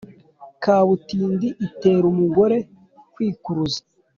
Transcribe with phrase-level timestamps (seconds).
[0.63, 2.57] Kabutindi itera umugore
[3.13, 3.81] kwikuruza.